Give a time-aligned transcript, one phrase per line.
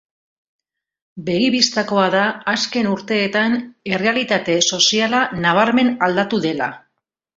[1.27, 3.53] Begi bistakoa da azken urteetan
[3.93, 6.73] errealitate soziala nabarmen aldatu dela.